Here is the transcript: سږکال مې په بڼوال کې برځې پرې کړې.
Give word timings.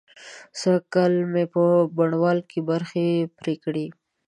سږکال 0.61 1.13
مې 1.31 1.43
په 1.53 1.63
بڼوال 1.95 2.39
کې 2.49 2.59
برځې 2.69 3.07
پرې 3.37 3.53
کړې. 3.63 3.85